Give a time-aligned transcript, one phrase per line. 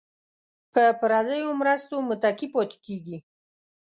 [0.73, 3.17] په پردیو مرستو متکي پاتې کیږي.